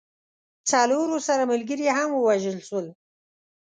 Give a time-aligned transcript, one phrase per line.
[0.69, 2.85] څلور ورسره ملګري هم ووژل سول.